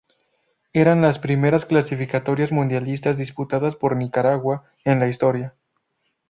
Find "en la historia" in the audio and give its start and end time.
4.83-5.53